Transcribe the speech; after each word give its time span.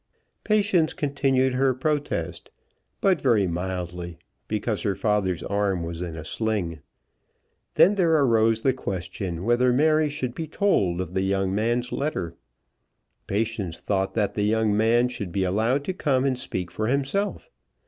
Patience 0.43 0.93
continued 0.95 1.53
her 1.53 1.75
protest, 1.75 2.49
but 3.01 3.21
very 3.21 3.45
mildly, 3.45 4.17
because 4.47 4.81
her 4.81 4.95
father's 4.95 5.43
arm 5.43 5.83
was 5.83 6.01
in 6.01 6.15
a 6.15 6.25
sling. 6.25 6.79
Then 7.75 7.93
there 7.93 8.17
arose 8.19 8.61
the 8.61 8.73
question 8.73 9.43
whether 9.43 9.71
Mary 9.71 10.09
should 10.09 10.33
be 10.33 10.47
told 10.47 11.01
of 11.01 11.13
the 11.13 11.21
young 11.21 11.53
man's 11.53 11.91
letter. 11.91 12.33
Patience 13.27 13.77
thought 13.79 14.15
that 14.15 14.33
the 14.33 14.41
young 14.41 14.75
man 14.75 15.07
should 15.07 15.31
be 15.31 15.43
allowed 15.43 15.83
to 15.83 15.93
come 15.93 16.25
and 16.25 16.35
speak 16.35 16.71
for 16.71 16.87
himself. 16.87 17.51